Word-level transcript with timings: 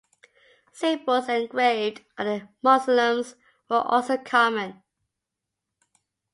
Symbols 0.71 1.29
engraved 1.29 2.03
on 2.17 2.25
the 2.25 2.49
mausoleums 2.63 3.35
were 3.69 3.83
also 3.85 4.17
common. 4.17 4.81